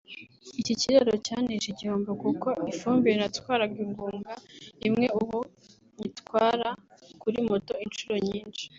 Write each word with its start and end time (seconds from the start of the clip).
Iki 0.59 0.73
kiraro 0.81 1.13
cyanteje 1.25 1.67
igihombo 1.69 2.11
kuko 2.23 2.47
ifumbire 2.71 3.15
natwaraga 3.19 3.77
ingunga 3.85 4.33
imwe 4.87 5.05
ubu 5.19 5.39
nyitwara 5.97 6.69
kuri 7.21 7.37
moto 7.47 7.73
inshuro 7.85 8.15
nyinshi 8.29 8.65